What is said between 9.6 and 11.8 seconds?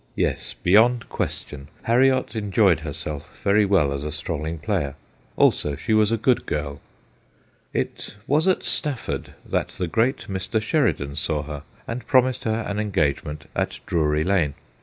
the great Mr. Sheridan saw her,